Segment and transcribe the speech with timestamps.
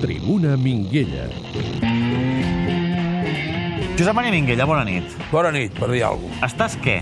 [0.00, 1.28] Tribuna Minguella.
[3.96, 5.04] Josep Maria Minguella, bona nit.
[5.32, 6.46] Bona nit, per dir alguna cosa.
[6.50, 6.98] Estàs què?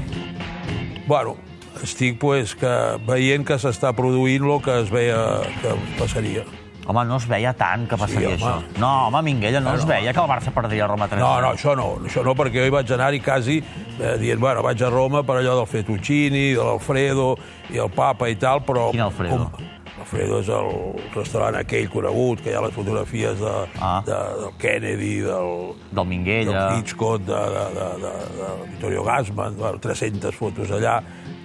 [1.08, 1.34] Bueno,
[1.82, 2.74] estic pues, que
[3.08, 5.18] veient que s'està produint el que es veia
[5.62, 6.46] que passaria.
[6.86, 8.56] Home, no es veia tant que passaria Sí, això.
[8.58, 8.78] home.
[8.78, 11.40] No, home, Minguella, no, No, es veia que el Barça perdria a Roma 3 No,
[11.40, 14.82] no, això no, això no, perquè jo hi vaig anar-hi quasi eh, dient, bueno, vaig
[14.84, 17.36] a Roma per allò del Fettuccini, de l'Alfredo
[17.72, 18.90] i el Papa i tal, però...
[18.90, 19.50] Quin Alfredo?
[19.96, 20.70] L'Alfredo és el
[21.14, 24.02] restaurant aquell conegut, que hi ha les fotografies de, Ah.
[24.04, 25.52] de, del Kennedy, del,
[25.88, 26.66] Del del Minguella.
[26.76, 30.98] Hitchcock, de, de, de, de, de Vittorio Gassman, bueno, 300 fotos allà,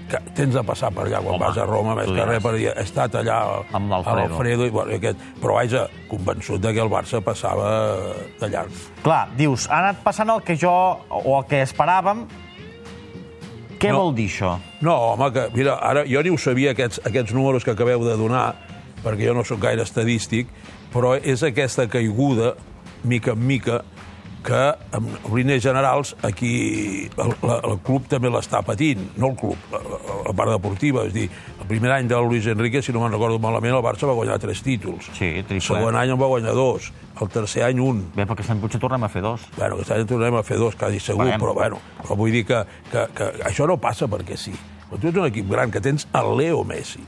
[0.10, 2.54] que tens de passar per allà quan Home, vas a Roma, més que res per
[2.58, 3.38] dir, he estat allà
[3.78, 4.66] Amb l'Alfredo.
[4.66, 7.70] i, bueno, aquest, però vaja, convençut de que el Barça passava
[8.42, 8.72] de llarg.
[9.06, 10.74] Clar, dius, ha anat passant el que jo,
[11.10, 12.26] o el que esperàvem.
[13.80, 14.00] Què No.
[14.02, 14.58] vol dir això?
[14.82, 18.18] No, home, que, mira, ara jo ni ho sabia, aquests, aquests números que acabeu de
[18.20, 18.56] donar,
[19.06, 20.48] perquè jo no sóc gaire estadístic,
[20.92, 22.56] però és aquesta caiguda,
[23.04, 23.84] mica en mica,
[24.44, 29.56] que, en línies generals, aquí el, la, el club també l'està patint, no el club,
[29.72, 29.80] la,
[30.30, 31.04] la, part deportiva.
[31.10, 31.28] És dir,
[31.60, 34.40] el primer any de Luis Enrique, si no me'n recordo malament, el Barça va guanyar
[34.40, 35.10] tres títols.
[35.18, 35.66] Sí, El triple.
[35.66, 36.92] segon any en va guanyar dos.
[37.20, 38.06] El tercer any, un.
[38.16, 39.42] Bé, perquè Sant potser tornem a fer dos.
[39.58, 41.42] Bueno, aquest any en tornarem a fer dos, quasi segur, Veurem.
[41.42, 44.54] però bueno, però vull dir que, que, que això no passa perquè sí.
[44.90, 47.04] Quan tu ets un equip gran, que tens el Leo Messi,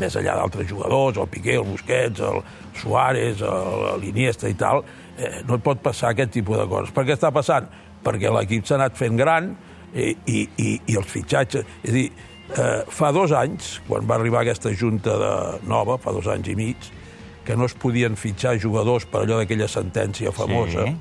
[0.00, 2.40] més enllà d'altres jugadors, el Piqué, el Busquets, el
[2.80, 4.82] Suárez, el- l'Iniesta i tal,
[5.18, 6.90] eh, no et pot passar aquest tipus de coses.
[6.90, 7.68] Per què està passant?
[8.02, 9.52] Perquè l'equip s'ha anat fent gran
[9.94, 11.64] i, i, i, i els fitxatges...
[11.84, 12.10] És a dir,
[12.56, 15.32] eh, fa dos anys, quan va arribar aquesta junta de
[15.68, 16.90] nova, fa dos anys i mig,
[17.44, 20.96] que no es podien fitxar jugadors per allò d'aquella sentència famosa, Sí.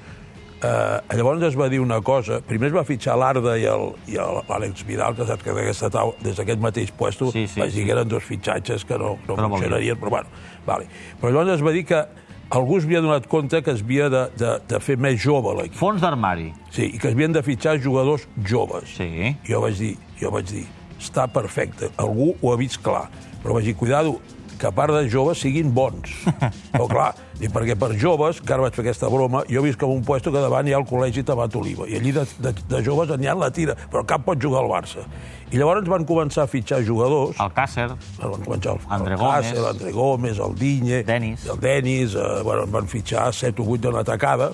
[0.59, 2.41] Eh, llavors es va dir una cosa.
[2.43, 6.59] Primer es va fitxar l'Arda i l'Àlex Vidal, que saps que d'aquesta tau, des d'aquest
[6.59, 7.85] mateix puesto Sí, sí, vaig dir sí.
[7.87, 10.27] que eren dos fitxatges que no, no no funcionarien, però bueno,
[10.67, 10.89] vale.
[11.21, 12.01] Però llavors es va dir que
[12.49, 15.77] algú es havia donat compte que es havia de, de, de fer més jove l'equip.
[15.79, 16.49] Fons d'armari.
[16.75, 18.97] Sí, i que es havien de fitxar jugadors joves.
[18.97, 19.31] Sí.
[19.47, 20.65] Jo vaig dir, jo vaig dir,
[20.99, 23.07] està perfecte, algú ho ha vist clar,
[23.43, 24.19] però vaig dir, cuidado,
[24.59, 26.11] que a part de joves siguin bons.
[26.73, 29.79] Però clar, i perquè per joves, que ara vaig fer aquesta broma, jo he vist
[29.79, 32.25] que en un puesto que davant hi ha el col·legi Tabat Oliva, i allí de,
[32.43, 35.05] de, de joves n'hi ha la tira, però cap pot jugar al Barça.
[35.49, 37.87] I llavors van començar a fitxar jugadors, Alcácer.
[38.19, 39.47] van començar el, André el Gómez.
[39.47, 41.47] Cácer, l'André Gómez, el Digne, Denis.
[41.47, 44.51] el Denis, eh, bueno, en van fitxar 7 o 8 d'una tacada,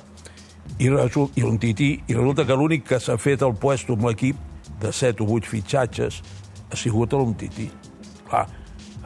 [0.78, 4.06] i, result, i un tití, i resulta que l'únic que s'ha fet al puesto amb
[4.12, 4.38] l'equip
[4.82, 6.22] de 7 o 8 fitxatges
[6.72, 7.68] ha sigut l'Umtiti.
[8.26, 8.46] Clar,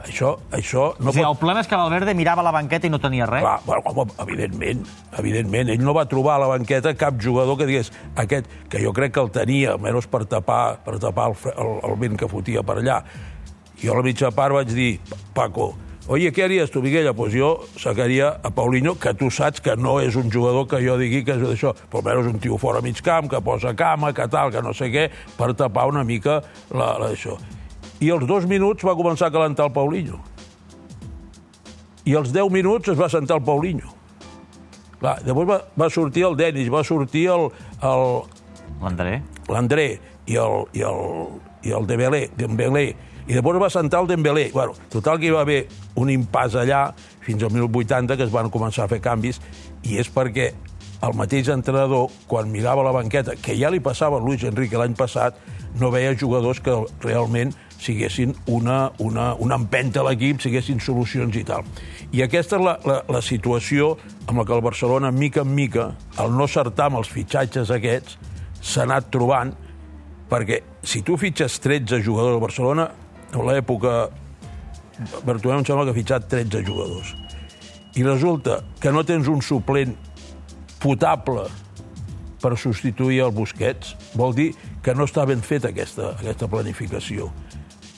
[0.04, 1.32] això, això no o sigui, pot...
[1.32, 3.44] el problema és que Valverde mirava la banqueta i no tenia res.
[3.44, 4.86] Clar, bueno, home, evidentment,
[5.20, 5.74] evidentment.
[5.74, 9.14] Ell no va trobar a la banqueta cap jugador que digués aquest, que jo crec
[9.16, 12.80] que el tenia, almenys per tapar, per tapar el, el, el vent que fotia per
[12.80, 13.02] allà.
[13.80, 14.90] Jo a la mitja part vaig dir,
[15.36, 15.72] Paco,
[16.10, 17.08] oye, què haries tu, Miguel?
[17.16, 20.98] Pues jo sacaria a Paulinho, que tu saps que no és un jugador que jo
[21.00, 24.26] digui que és d'això, però almenys un tio fora mig camp, que posa cama, que
[24.28, 26.40] tal, que no sé què, per tapar una mica
[26.74, 27.38] la, la, això.
[28.00, 30.20] I als dos minuts va començar a calentar el Paulinho
[32.04, 33.92] i als 10 minuts es va sentar el Paulinho.
[35.00, 37.48] Clar, llavors va, va sortir el Denis, va sortir el,
[37.86, 38.06] el,
[38.80, 39.20] L'André.
[39.48, 39.86] l'André
[40.26, 41.00] i el, i el,
[41.66, 42.84] i el Dembélé, Dembélé,
[43.30, 44.48] i llavors va sentar el Dembélé.
[44.50, 45.60] Bueno, total que hi va haver
[46.02, 46.88] un impàs allà
[47.22, 49.38] fins al 1080 que es van començar a fer canvis
[49.86, 50.48] i és perquè
[51.06, 54.96] el mateix entrenador, quan mirava la banqueta, que ja li passava a Luis Enrique l'any
[54.98, 55.38] passat,
[55.80, 56.74] no veia jugadors que
[57.04, 61.64] realment siguessin una, una, una empenta a l'equip, siguessin solucions i tal.
[62.12, 63.94] I aquesta és la, la, la situació
[64.26, 68.18] amb la que el Barcelona, mica en mica, al no acertar amb els fitxatges aquests,
[68.60, 69.54] s'ha anat trobant,
[70.28, 72.90] perquè si tu fitxes 13 jugadors al Barcelona,
[73.34, 74.10] en l'època
[75.24, 77.14] Bertomeu em sembla que ha fitxat 13 jugadors.
[77.96, 79.94] I resulta que no tens un suplent
[80.80, 81.46] potable
[82.40, 84.50] per substituir el Busquets, vol dir
[84.84, 87.28] que no està ben feta aquesta, aquesta planificació.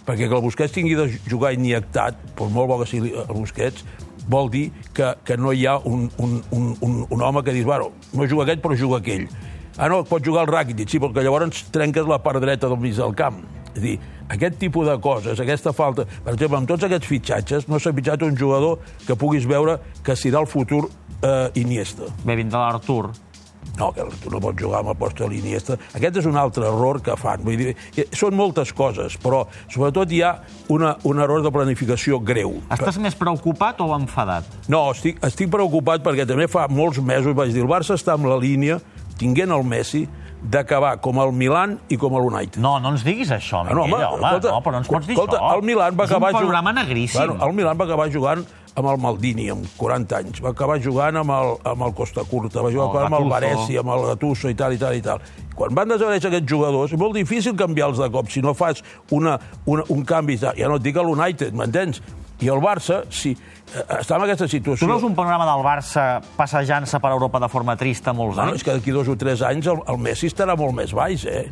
[0.06, 3.84] Perquè que el Busquets tingui de jugar injectat, per molt bo que sigui el Busquets,
[4.30, 7.66] vol dir que, que no hi ha un, un, un, un, un home que dius,
[7.66, 9.28] bueno, no juga aquest, però juga aquell.
[9.78, 12.98] Ah, no, pot jugar el Rakitic, sí, perquè llavors trenques la part dreta del mig
[12.98, 13.42] del camp.
[13.72, 13.96] És dir,
[14.32, 16.04] aquest tipus de coses, aquesta falta...
[16.04, 20.16] Per exemple, amb tots aquests fitxatges no s'ha fitxat un jugador que puguis veure que
[20.18, 20.86] serà el futur
[21.22, 22.10] eh, Iniesta.
[22.24, 23.12] Bé, vindrà l'Artur.
[23.78, 25.78] No, que tu no pots jugar amb el post de l'Iniesta.
[25.96, 27.40] Aquest és un altre error que fan.
[27.46, 27.74] Vull dir,
[28.16, 30.32] són moltes coses, però sobretot hi ha
[30.74, 32.58] una, un error de planificació greu.
[32.74, 34.48] Estàs més preocupat o enfadat?
[34.72, 38.28] No, estic, estic preocupat perquè també fa molts mesos vaig dir el Barça està amb
[38.28, 38.80] la línia,
[39.20, 40.04] tinguent el Messi,
[40.42, 42.58] d'acabar com el Milan i com l'United.
[42.62, 45.14] No, no ens diguis això, Ah, no, Miquel, home, no, però no ens pots dir
[45.14, 45.52] escolta, això.
[45.56, 46.32] el Milan va acabar...
[46.32, 47.20] És un programa negríssim.
[47.20, 48.42] Bueno, el Milan va acabar jugant
[48.74, 50.40] amb el Maldini, amb 40 anys.
[50.42, 53.28] Va acabar jugant amb el, amb el Costa Curta, va jugar El amb el.
[53.30, 55.20] Varese, amb el Gattuso i tal, i tal, i tal.
[55.54, 58.80] Quan van desaparèixer aquests jugadors, és molt difícil canviar-los de cop si no fas
[59.10, 59.36] una,
[59.66, 60.38] una, un canvi.
[60.42, 62.00] Ja no et dic a l'United, m'entens?
[62.42, 64.88] I el Barça, si eh, està en aquesta Tu situació...
[64.90, 66.06] veus un panorama del Barça
[66.36, 68.60] passejant-se per Europa de forma trista molts Bueno, anys?
[68.62, 71.46] és que d'aquí dos o tres anys el, el Messi estarà molt més baix, eh?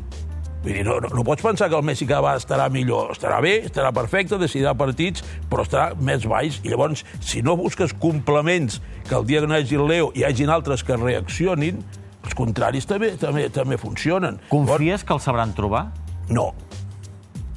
[0.60, 3.14] Vull dir, no, no, no pots pensar que el Messi cada vegada estarà millor.
[3.14, 6.58] Estarà bé, estarà perfecte, decidirà partits, però estarà més baix.
[6.66, 8.76] I llavors, si no busques complements
[9.08, 11.80] que el dia que no hi hagi el Leo hi hagin altres que reaccionin,
[12.20, 14.36] els contraris també també, també funcionen.
[14.50, 15.86] Confies que el sabran trobar?
[16.28, 16.50] No.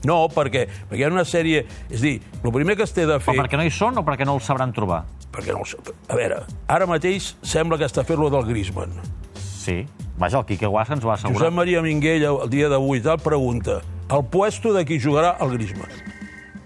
[0.07, 1.63] No, perquè, perquè hi ha una sèrie...
[1.89, 3.31] És a dir, el primer que es té de fer...
[3.31, 5.03] Però perquè no hi són o perquè no els sabran trobar?
[5.33, 5.79] Perquè no sé.
[6.11, 8.99] A veure, ara mateix sembla que està fent lo del Griezmann.
[9.39, 9.83] Sí.
[10.19, 11.39] Vaja, el Quique Guasca ens va assegurar.
[11.39, 13.79] Josep Maria Minguell, el dia d'avui, tal, pregunta
[14.13, 15.91] el puesto de qui jugarà el Griezmann.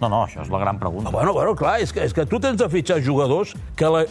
[0.02, 1.10] No, no, això és la gran pregunta.
[1.10, 4.04] Ah, bueno, bueno, clar, és que, és que tu tens de fitxar jugadors que, la,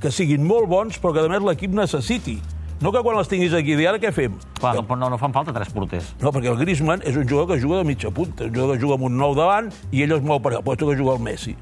[0.00, 2.38] que siguin molt bons, però que, a més, l'equip necessiti.
[2.80, 4.36] No que quan els tinguis aquí, i ara què fem?
[4.58, 6.14] Clar, no, no, no fan falta tres porters.
[6.22, 8.80] No, perquè el Griezmann és un jugador que juga de mitja punta, un jugador que
[8.86, 11.20] juga amb un nou davant i ell es mou per allà, puesto que juga el
[11.26, 11.52] Messi.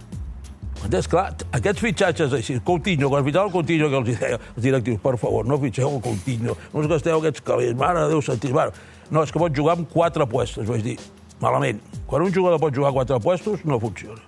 [0.85, 1.09] Entens?
[1.11, 5.17] Clar, aquests fitxatges així, Coutinho, quan fitxava el Coutinho, que els deia els directius, per
[5.19, 8.71] favor, no fitxeu el Coutinho, no us gasteu aquests calés, mare de Déu sentit, mare.
[9.11, 10.94] No, és que pot jugar amb quatre puestos, vaig dir,
[11.43, 11.82] malament.
[12.06, 14.23] Quan un jugador pot jugar quatre puestos, no funciona.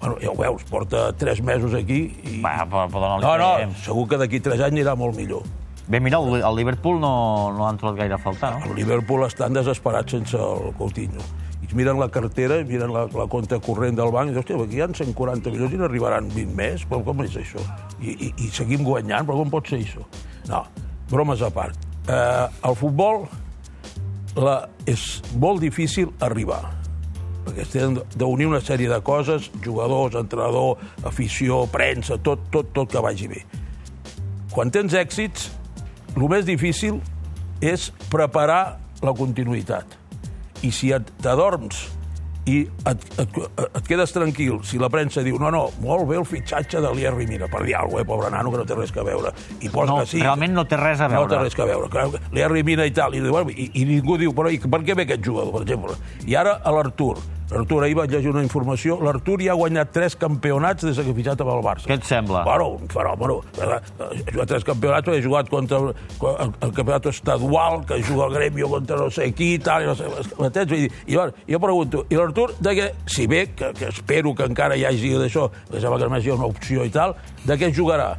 [0.00, 2.40] Bueno, ja ho veus, porta tres mesos aquí i...
[2.40, 3.84] Va, però, però No, no, temps.
[3.84, 5.42] segur que d'aquí tres anys anirà molt millor.
[5.88, 8.66] Bé, mira, el, el Liverpool no, no han trobat gaire a faltar, no?
[8.68, 11.24] El Liverpool estan desesperats sense el Coutinho.
[11.64, 14.78] I miren la cartera, miren la, la compte corrent del banc, i diuen, hòstia, aquí
[14.78, 17.64] hi ha 140 milions i n'arribaran 20 més, però com és això?
[18.00, 20.04] I, i, I seguim guanyant, però com pot ser això?
[20.48, 20.62] No,
[21.10, 21.88] bromes a part.
[22.08, 23.24] Eh, el futbol
[24.36, 24.58] la,
[24.88, 25.08] és
[25.40, 26.66] molt difícil arribar
[27.48, 30.76] perquè tenen d'unir una sèrie de coses, jugadors, entrenador,
[31.08, 33.40] afició, premsa, tot, tot, tot que vagi bé.
[34.52, 35.48] Quan tens èxits,
[36.16, 37.00] el més difícil
[37.60, 39.84] és preparar la continuïtat.
[40.62, 40.90] I si
[41.22, 41.84] t'adorms
[42.48, 43.34] i et, et,
[43.76, 47.26] et quedes tranquil, si la premsa diu no, no, molt bé el fitxatge de l'Ierri,
[47.28, 49.32] mira, per dir alguna cosa, eh, pobre nano, que no té res a veure.
[49.60, 50.22] I posa No, que sí.
[50.22, 51.28] realment no té res a No veure.
[51.36, 52.20] té res a veure.
[52.32, 55.04] L'Ierri Mina i tal, i, bueno, i, i ningú diu, però i per què ve
[55.04, 55.98] aquest jugador, per exemple?
[56.26, 57.18] I ara a l'Artur.
[57.48, 61.16] L'Artur, ahir vaig llegir una informació, l'Artur ja ha guanyat tres campionats des que ha
[61.16, 61.88] fitxat amb el Barça.
[61.88, 62.42] Què et sembla?
[62.44, 63.38] Bueno, un fenòmeno.
[63.64, 63.78] Ha
[64.34, 68.68] jugat tres campionats, ha jugat contra el, el, el campionat estadual, que juga el Gremio
[68.74, 70.10] contra no sé qui, tal, i no sé?
[70.36, 74.36] Vull dir, I jo, jo pregunto, i l'Artur, de què, si bé, que, que espero
[74.36, 77.16] que encara hi hagi d'això, que sembla que només hi ha una opció i tal,
[77.48, 78.12] de què jugarà?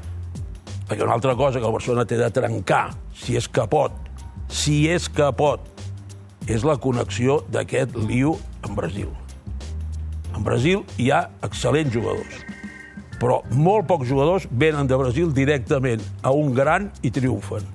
[0.89, 3.93] Perquè una altra cosa que el Barcelona té de trencar, si és que pot,
[4.49, 5.69] si és que pot,
[6.49, 9.18] és la connexió d'aquest liu amb Brasil.
[10.39, 12.35] En Brasil hi ha excel·lents jugadors,
[13.19, 17.65] però molt pocs jugadors venen de Brasil directament a un gran i triomfen.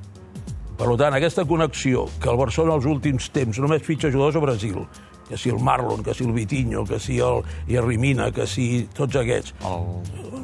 [0.78, 4.80] Per tant, aquesta connexió que el Barcelona als últims temps només fitxa jugadors a Brasil,
[5.28, 9.20] que si el Marlon, que si el Vitinho, que si el Ierrimina, que si tots
[9.20, 9.52] aquests,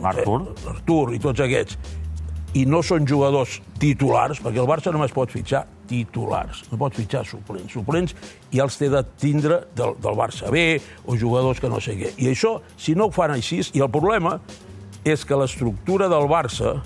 [0.04, 0.42] L'Artur?
[0.42, 1.80] Eh, L'Artur i tots aquests.
[2.60, 7.24] I no són jugadors titulars, perquè el Barça només pot fitxar titulars, no pot fitxar
[7.26, 7.74] suplents.
[7.74, 8.14] Suplents
[8.54, 12.14] ja els té de tindre del, del Barça B o jugadors que no sé què.
[12.22, 14.38] I això, si no ho fan així, i el problema
[15.04, 16.76] és que l'estructura del Barça,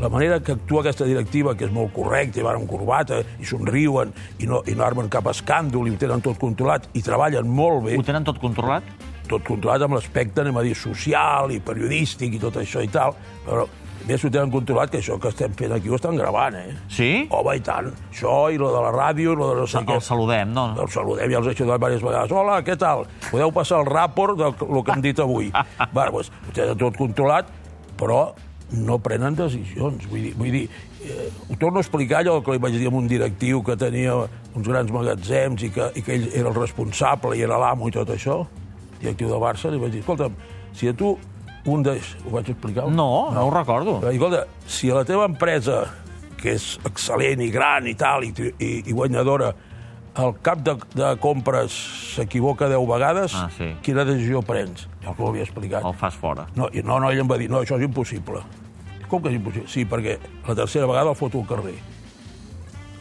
[0.00, 3.48] la manera que actua aquesta directiva, que és molt correcta, i van amb corbata, i
[3.48, 7.48] somriuen, i no, i no armen cap escàndol, i ho tenen tot controlat, i treballen
[7.48, 8.84] molt bé Ho tenen tot controlat?
[9.30, 13.14] tot controlat amb l'aspecte, anem a dir, social i periodístic i tot això i tal,
[13.46, 13.68] però
[14.08, 16.74] més ho tenen controlat, que això que estem fent aquí ho estan gravant, eh?
[16.92, 17.10] Sí?
[17.36, 17.90] Home, i tant.
[18.10, 19.96] Això i lo de la ràdio, i lo de no sé què.
[20.00, 20.66] El saludem, no?
[20.80, 22.36] El saludem, ja els he ajudat diverses vegades.
[22.36, 23.06] Hola, què tal?
[23.30, 25.50] Podeu passar el ràport del lo que hem dit avui.
[25.96, 27.50] Va, doncs, ho tenen tot controlat,
[28.00, 28.22] però
[28.70, 30.06] no prenen decisions.
[30.10, 30.64] Vull dir, vull dir
[31.04, 34.14] eh, ho torno a explicar allò que li vaig dir a un directiu que tenia
[34.54, 37.94] uns grans magatzems i que, i que ell era el responsable i era l'amo i
[37.94, 38.42] tot això,
[39.00, 40.36] directiu de Barça, li vaig dir, escolta'm,
[40.76, 41.16] si a tu
[41.66, 41.98] un de...
[42.26, 42.86] Ho vaig explicar?
[42.88, 43.98] No, no ho recordo.
[44.00, 45.82] Vaig dir, escolta, si a la teva empresa,
[46.40, 49.50] que és excel·lent i gran i tal, i, i, i guanyadora,
[50.20, 51.74] el cap de, de compres
[52.16, 53.68] s'equivoca 10 vegades, Ah, sí.
[53.84, 54.88] quina decisió prens?
[55.04, 55.84] Ja ho havia explicat.
[55.86, 56.46] El fas fora.
[56.56, 58.40] No, i- no, no, ell em va dir, no, això és impossible.
[59.08, 59.68] Com que és impossible?
[59.70, 60.16] Sí, perquè
[60.48, 61.76] la tercera vegada el foto al carrer.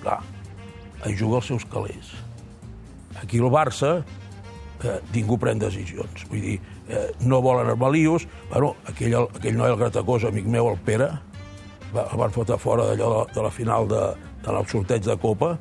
[0.03, 0.19] Clar,
[1.07, 2.11] hi juga els seus calés.
[3.23, 3.97] Aquí al Barça
[4.83, 6.23] eh, ningú pren decisions.
[6.29, 6.59] Vull dir,
[6.89, 8.27] eh, no volen armalius.
[8.51, 11.09] Bueno, aquell, aquell noi, el Gratacós, amic meu, el Pere,
[11.93, 14.03] va, el van fotre fora d'allò de, de la final de,
[14.43, 15.55] de del sorteig de Copa,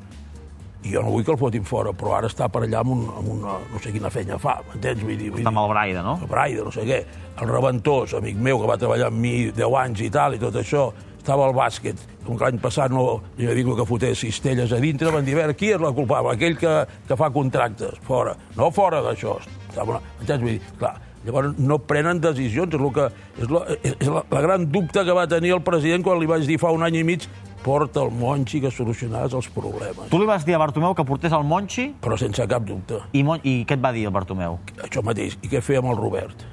[0.83, 3.01] i jo no vull que el fotin fora, però ara està per allà amb, un,
[3.19, 3.57] amb una...
[3.67, 5.01] no sé quina feina fa, m'entens?
[5.03, 6.13] Vull dir, vull Està amb el Braida, no?
[6.23, 6.99] el Braida, no sé què,
[7.35, 10.55] el Reventós, amic meu, que va treballar amb mi 10 anys i tal, i tot
[10.61, 10.85] això,
[11.19, 13.03] estava al bàsquet, com que l'any passat no,
[13.35, 16.31] jo dic que fotés cistelles a dintre, van dir, a veure, qui és la culpable?
[16.37, 16.73] Aquell que,
[17.09, 18.37] que fa contractes, fora.
[18.55, 19.35] No fora d'això.
[19.67, 20.39] Estava- Entens?
[20.45, 20.95] Vull dir, clar,
[21.25, 23.05] llavors no prenen decisions, és, que,
[23.43, 23.61] és, la,
[23.91, 26.71] és la, la gran dubte que va tenir el president quan li vaig dir fa
[26.75, 27.27] un any i mig
[27.63, 30.07] porta el Monchi que solucionaràs els problemes.
[30.09, 33.01] Tu li vas dir a Bartomeu que portés el Monchi Però sense cap dubte.
[33.11, 33.41] i, Mon...
[33.43, 34.61] i què et va dir el Bartomeu?
[34.85, 35.35] Això mateix.
[35.43, 36.45] I què feia amb el Robert?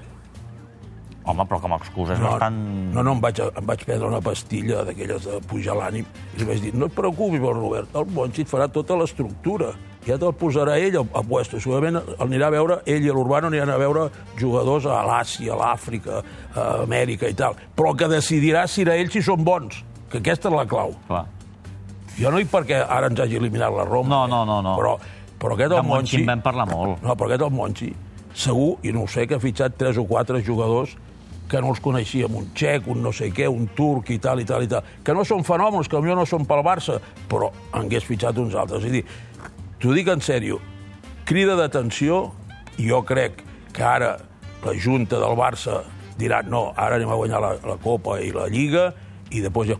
[1.26, 2.58] Home, però com a excusa és No, bastant...
[2.94, 6.46] no, no, em vaig, em vaig prendre una pastilla d'aquelles de pujar l'ànim i li
[6.46, 9.72] vaig dir, no et preocupis Robert, el Monchi et farà tota l'estructura.
[10.06, 11.58] Ja te'l posarà ell a, puesto.
[11.62, 14.06] Segurament el anirà a veure, ell i l'Urbano aniran a veure
[14.38, 16.20] jugadors a l'Àsia, a l'Àfrica,
[16.54, 17.58] a Amèrica i tal.
[17.76, 19.82] Però que decidirà serà ells si són bons,
[20.12, 20.94] que aquesta és la clau.
[21.08, 21.24] Clar.
[22.16, 24.08] Jo no dic perquè ara ens hagi eliminat la Roma.
[24.08, 24.76] No, no, no, no.
[24.78, 24.94] Però,
[25.42, 26.22] però aquest De el Monchi Monchi...
[26.22, 27.02] en vam parlar molt.
[27.02, 27.90] No, però aquest el Monchi,
[28.32, 30.96] segur, i no ho sé, que ha fitxat tres o quatre jugadors
[31.46, 34.46] que no els coneixíem, un txec, un no sé què, un turc i tal, i
[34.48, 36.98] tal, i tal, que no són fenòmens, que potser no són pel Barça,
[37.30, 38.82] però hagués fitxat uns altres.
[38.82, 39.04] És a dir,
[39.80, 40.60] t'ho dic en sèrio,
[41.28, 42.22] crida d'atenció,
[42.78, 43.42] jo crec
[43.76, 44.16] que ara
[44.64, 45.82] la Junta del Barça
[46.18, 48.90] dirà no, ara anem a guanyar la, la Copa i la Lliga,
[49.30, 49.78] i després ja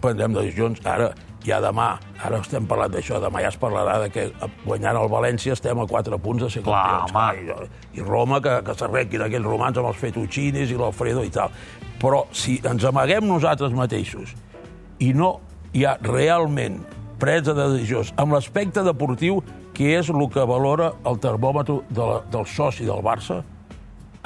[0.00, 0.80] prendrem decisions.
[0.86, 1.10] Ara,
[1.46, 1.92] ja demà,
[2.26, 4.24] ara estem parlant d'això, demà ja es parlarà de que
[4.64, 7.52] guanyant el València estem a 4 punts de ser Clar, campions.
[7.54, 7.68] home.
[7.94, 11.54] I, I Roma, que, que s'arrenquin aquells romans amb els fettuccines i l'Alfredo i tal.
[12.02, 14.34] Però si ens amaguem nosaltres mateixos
[15.04, 15.36] i no
[15.76, 16.80] hi ha realment
[17.20, 19.42] presa de decisions amb l'aspecte deportiu,
[19.76, 23.42] que és el que valora el termòmetre de la, del soci del Barça,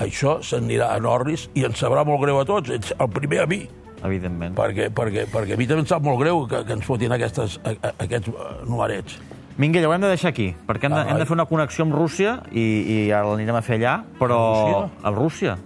[0.00, 3.46] això s'anirà a Norris i ens sabrà molt greu a tots, ets el primer a
[3.50, 3.64] mi,
[4.00, 4.54] Evidentment.
[4.56, 7.58] perquè, perquè, perquè a mi també em sap molt greu que, que ens fotin aquestes,
[7.64, 9.18] a, a, aquests eh, numerets.
[9.60, 11.92] Ho hem de deixar aquí, perquè hem de, Ah, hem de fer una connexió amb
[11.92, 14.38] Rússia i, i ara l'anirem a fer allà, però...
[14.40, 15.02] Amb Rússia?
[15.04, 15.58] Amb Rússia.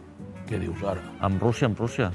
[0.49, 1.05] Què dius ara?
[1.23, 2.11] Amb Rússia, amb Rússia.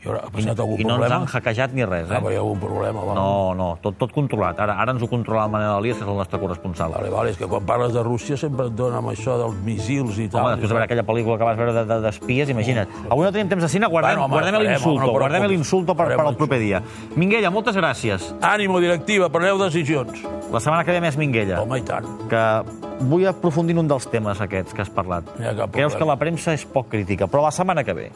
[0.00, 1.16] I ha I, passat algun i no ens problema?
[1.16, 2.32] han hackejat ni res, Ah, eh?
[2.32, 3.14] hi ha algun problema, va.
[3.14, 4.58] No, no, tot, tot controlat.
[4.64, 6.92] Ara, ara ens ho controla el Manel Elias, que és el nostre corresponsal.
[6.94, 10.16] Vale, vale, és que quan parles de Rússia sempre et dona amb això dels missils
[10.18, 10.40] i tal.
[10.46, 12.88] Home, després de veure aquella pel·lícula que vas veure de- de- d'espies, de, imagina't.
[13.10, 15.94] Avui no tenim temps de cine, guardem, Bueno, home, guardem l'insulto, no, guardem com- l'insulto
[15.94, 16.82] per, per al proper dia.
[17.16, 18.34] Minguella, moltes gràcies.
[18.40, 20.22] Ànimo, directiva, preneu decisions.
[20.50, 21.60] La setmana que ve més Minguella.
[21.60, 22.06] Home, i tant.
[22.30, 22.62] que
[23.04, 25.24] vull aprofundir en un dels temes aquests que has parlat.
[25.56, 28.10] Cap Creus que la premsa és poc crítica, però la setmana que ve,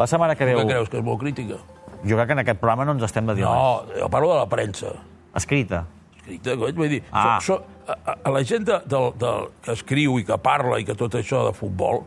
[0.00, 0.54] la setmana que ve...
[0.56, 1.58] Què creus, que és molt crítica?
[2.00, 3.44] Jo crec que en aquest programa no ens estem de dir.
[3.44, 4.94] No, jo parlo de la premsa.
[5.36, 5.84] Escrita.
[6.16, 7.38] Escrita, coi, vull dir, Ah.
[7.44, 9.32] so, so, a, a- la gent de, de, de,
[9.66, 12.04] que escriu i que parla i que tot això de futbol,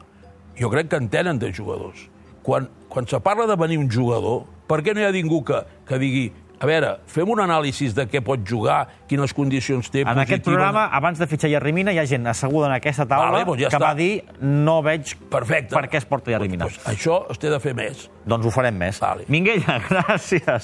[0.59, 2.07] jo crec que entenen de jugadors.
[2.43, 5.61] Quan, quan se parla de venir un jugador, per què no hi ha ningú que,
[5.87, 6.25] que digui
[6.63, 10.85] a veure, fem un anàlisi de què pot jugar, quines condicions té, En aquest programa,
[10.95, 13.75] abans de fitxar Yarrimina, hi ha gent asseguda en aquesta taula Vale, doncs ja que
[13.75, 13.89] està.
[13.89, 15.75] va dir no veig Perfecte.
[15.75, 16.69] per què es porta Yarrimina.
[16.69, 18.07] Pues, això es té de fer més.
[18.25, 19.01] Doncs ho farem més.
[19.03, 19.25] Vale.
[19.27, 20.61] Minguella, gràcies.